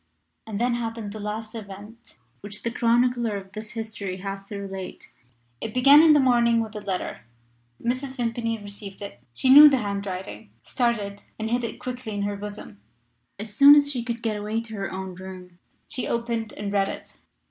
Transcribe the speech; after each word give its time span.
And 0.47 0.59
then 0.59 0.73
happened 0.73 1.11
the 1.13 1.19
last 1.19 1.53
event 1.53 2.17
which 2.39 2.63
the 2.63 2.71
chronicler 2.71 3.37
of 3.37 3.51
this 3.51 3.73
history 3.73 4.17
has 4.17 4.47
to 4.47 4.57
relate. 4.57 5.13
It 5.61 5.75
began 5.75 6.01
in 6.01 6.13
the 6.13 6.19
morning 6.19 6.59
with 6.59 6.75
a 6.75 6.79
letter. 6.81 7.19
Mrs. 7.79 8.15
Vimpany 8.17 8.57
received 8.57 9.03
it. 9.03 9.21
She 9.35 9.51
knew 9.51 9.69
the 9.69 9.77
handwriting, 9.77 10.49
started, 10.63 11.21
and 11.37 11.51
hid 11.51 11.63
it 11.63 11.77
quickly 11.79 12.13
in 12.15 12.23
her 12.23 12.35
bosom. 12.35 12.81
As 13.37 13.53
soon 13.53 13.75
as 13.75 13.91
she 13.91 14.03
could 14.03 14.23
get 14.23 14.37
away 14.37 14.59
to 14.61 14.73
her 14.73 14.91
own 14.91 15.13
room 15.13 15.59
she 15.87 16.07
opened 16.07 16.51
and 16.53 16.73
read 16.73 16.87
it. 16.87 17.17